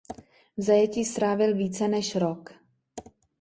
V 0.57 0.61
zajetí 0.61 1.05
strávil 1.05 1.55
více 1.55 1.87
než 1.87 2.15
rok. 2.15 2.53